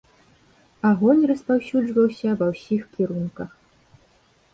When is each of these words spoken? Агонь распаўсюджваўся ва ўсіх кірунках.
Агонь 0.91 1.19
распаўсюджваўся 1.31 2.29
ва 2.39 2.47
ўсіх 2.53 2.81
кірунках. 2.97 3.51